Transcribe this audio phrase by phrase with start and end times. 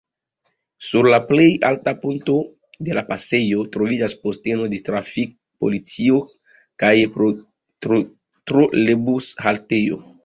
[0.85, 2.37] Sur la plej alta punkto
[2.87, 6.19] de la pasejo troviĝas posteno de trafik-polico
[6.85, 6.91] kaj
[8.49, 10.03] trolebus-haltejo.